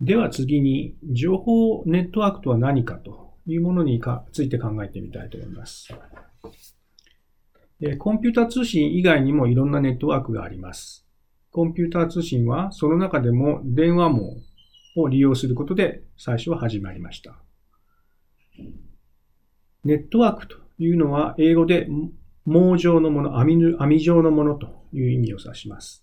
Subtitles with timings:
[0.00, 4.00] では次に、情報ネットワークとは何かというものに
[4.32, 5.88] ついて考えてみたいと思います。
[7.98, 11.06] コンピュータ通信以外にもいろんなネットワークがあります。
[11.50, 14.42] コンピュータ通信はその中でも電話網
[14.96, 17.36] を利用することで最初は始まりました。
[19.84, 21.88] ネットワークというのは英語で
[22.44, 26.01] 網状のもの、網状のものという意味を指します。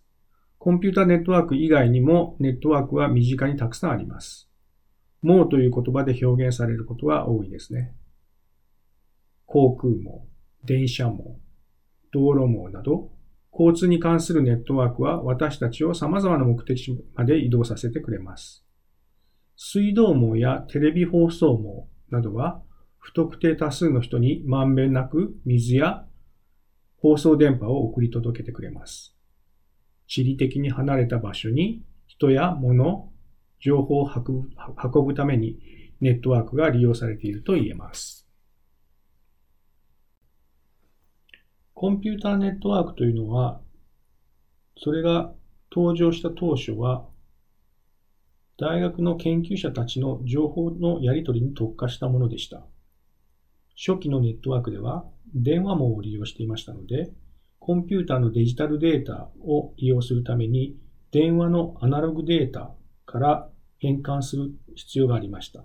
[0.60, 4.50] コンピュータネットワーク以外にもネットワークは身近にたくさんあります。
[5.24, 7.96] 網という言葉で表現されることは多いですね。
[9.46, 10.28] 航空網、
[10.66, 11.40] 電車網、
[12.12, 13.10] 道路網など、
[13.54, 18.66] 交通に関するネットワークは私たちを様々な目的地まで移動させてくれます。
[19.56, 22.62] 水道網やテレビ放送網などは、
[22.98, 26.06] 不特定多数の人にまんべんなく水や
[26.98, 29.19] 放送電波を送り届けてくれます。
[30.10, 33.14] 地理的に離れた場所に人や物、
[33.60, 35.60] 情報を運ぶために
[36.02, 38.28] ネットワークが利用されていると言えます。
[41.76, 43.62] コンピューターネットワークというのは、
[44.78, 45.34] それが
[45.72, 47.06] 登場した当初は、
[48.58, 52.66] 大学の研究者たちの情報のやり取りに特化したものでした。
[53.78, 57.12] 初期のネットワークでは電話網を利用していましたので、
[57.60, 60.76] コンピューターのデジタルデータを利用するために
[61.12, 62.72] 電話のアナログデータ
[63.06, 65.64] から変換する必要がありました。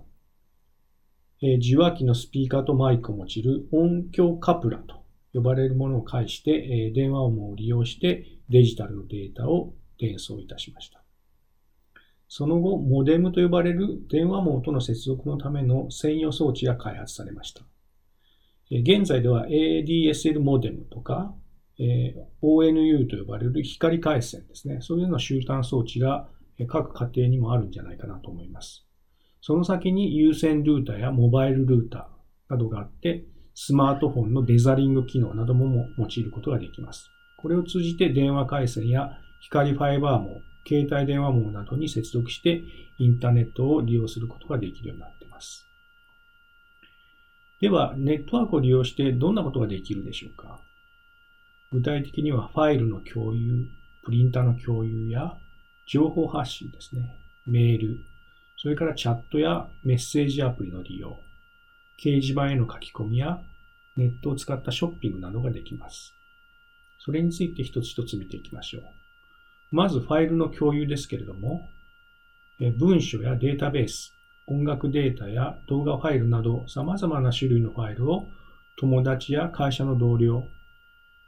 [1.41, 11.03] え受話器のスピーカーとマイクを用いる音響カプラと呼ばれるものを介して、え電話網を利用してデジタルのデータを伝送いたしました。
[12.27, 17.63] その後、モデムと呼ばれる電話網との接続のための専用装置が開発されました。
[18.71, 21.35] 現在では ADSL モデムとか、
[21.77, 24.79] え ONU と呼ばれる光回線ですね。
[24.81, 26.27] そういうような集団装置が
[26.67, 28.85] 各家庭にもあるんじゃないかなと思います。
[29.41, 37.09] その先に有線ルーターやモバイルルーターなどがあって、スマートフォンのデザリング機能なども用いることができます。
[37.41, 42.61] これを通じて電話回線や光ファイバー網、携帯電話網などに接続して
[42.99, 45.65] インターネットを利用することができるようになっています。
[47.61, 50.59] では、ネットワークを利用してどんなことができるでしょうか？
[51.75, 53.67] 具体的にはファイルの共有、
[54.05, 55.35] プリンターの共有や
[55.85, 57.13] 情報発信ですね。
[57.45, 57.99] メール、
[58.55, 61.19] それからチャットやメッセージアプリの利用、
[61.99, 63.41] 掲示板への書き込みや
[63.97, 66.13] ネットを使ったショッピングなどができます。
[66.97, 68.83] それについて一つ一つ見ていきましょう。
[69.71, 71.69] まずファイルの共有ですけれども、
[72.77, 74.13] 文書やデータベース、
[74.47, 78.29] 音楽データや動画ファイルなど様々な種類のファイルを
[78.77, 80.47] 友達や会社の同僚、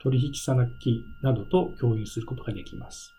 [0.07, 3.13] 取引先などと共有することができます。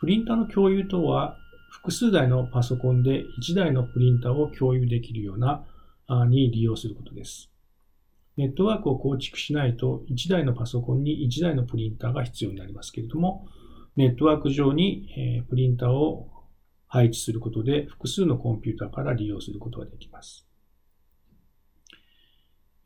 [0.00, 1.38] プリンターの共有とは、
[1.70, 5.64] 複数台のパソコンで1台のプリンターを共有できるような
[6.26, 7.50] に利用することです。
[8.36, 13.46] ネットワークを構築しないと1台のパソコンに1台のプリンターが必要になりますけれども、
[13.94, 15.08] ネットワーク上に
[15.48, 16.28] プリンターを
[16.88, 20.46] 配置することで複数のコンピューターから利用することができます。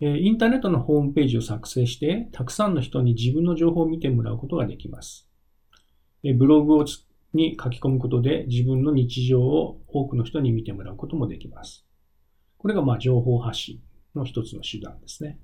[0.00, 5.28] インターネットのホームページを作成して、たくさんの人に自分の情報を見てもらうことができます。
[6.22, 6.86] ブログを
[7.32, 11.86] に書き込むことで自分の日常を多くの人に見てもらうこともできます。
[12.58, 13.80] これがまあ情報発信
[14.14, 15.38] の一つの手段ですね。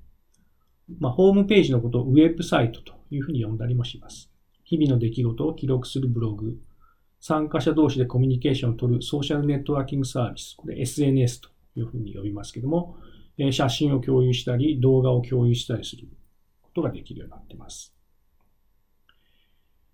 [0.99, 4.31] まあ、ホームページのことをウェブサイトというふうに呼んだりもします。
[4.65, 6.57] 日々の出来事を記録するブログ、
[7.21, 12.97] 参加者同士でコミュニケーションを取るソーシャルネットワーキングサービス、これ SNS というふうに呼びますけども、
[13.51, 16.09] 写真を共有したり、動画を共有したりする
[16.63, 17.95] ことができるようになっています。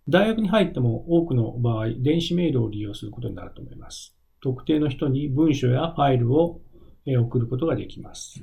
[0.09, 4.17] 大学に入っても多くの場合、電子メールを利用することになると思います。
[4.41, 6.61] 特定の人に文書やファイルを
[7.07, 8.43] 送ることができます。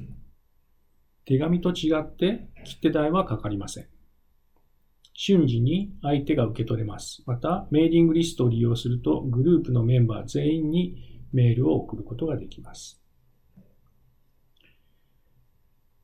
[1.26, 3.88] 手紙と違って切手代はかかりません。
[5.14, 7.24] 瞬時に相手が受け取れます。
[7.26, 10.96] また、メーリングリストを利用すると、グループのメンバー全員に
[11.34, 12.99] メールを送ることができます。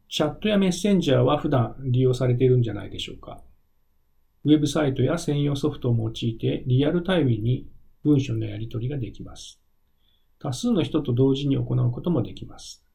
[0.09, 3.43] チャットやメッセンジャーは普段利用されているんじゃないでしょうか。
[4.43, 7.67] ウェブサイトや専用ソフトを用いてリアルタイムに
[8.03, 9.59] 文章のやり取りができます。
[10.39, 12.85] 多数の人と同時に行うこともできます。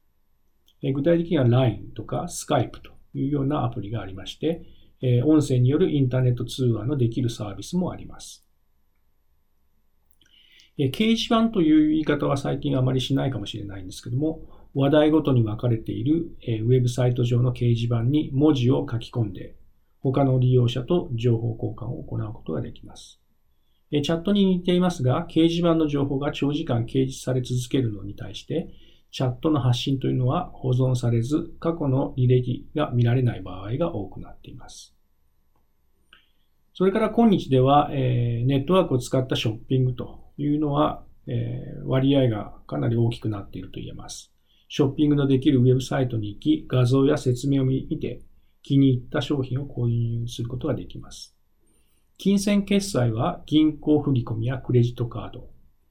[0.81, 4.63] 具体的には LINE とか Skype というようなアプリがありまして、
[5.25, 8.47] 音声によるインターネット通話のできるサービスもあります。
[10.77, 16.31] 掲示板という言い方は最近あまりしないかもしれないんですけども、話題ごとに分かれている
[16.63, 19.55] ウェブサイト上の掲示板に文字を書き込んで、
[19.99, 23.19] 他の利用者と情報交換を行うことができます。
[23.91, 28.73] チャットに似ていますが、掲示板の情報が長時間掲示され続けるのに対して、
[29.11, 34.95] チャットの発信というのは保存されず、過去の履歴が見られない場合が多くなっています。
[36.73, 44.33] それから今日では、え、ネットワークを使ったショッピングというのは、え、割合がかなり大きくなっていると言えます。
[44.73, 48.21] ショッピングのできるウェブサイトに行き、画像や説明を見て、
[48.63, 51.35] 気に入った商品を購入することができます。
[52.17, 55.49] 金銭決済は銀行振込やクレジットカード、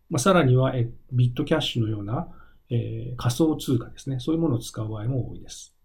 [0.08, 2.28] まあ、さらにはえビットキャッシュのような、
[2.70, 4.18] えー、仮想通貨ですね。
[4.18, 5.76] そういうものを使う場合も多いです。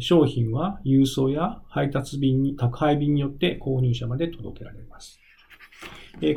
[0.00, 5.20] 商品は郵送や配達便に、宅配便によって購入者まで届けられます。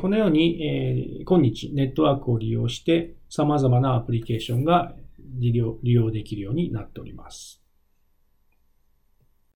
[0.01, 4.93] このように、今日ネットワークを利用して様々なアプリケーションが
[5.37, 7.58] 利用できるようになっております。